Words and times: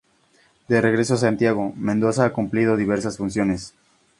De 0.67 0.81
regreso 0.81 1.13
a 1.13 1.17
Santiago, 1.17 1.73
Mendoza 1.77 2.25
ha 2.25 2.33
cumplido 2.33 2.75
diversas 2.75 3.17
funciones. 3.17 3.75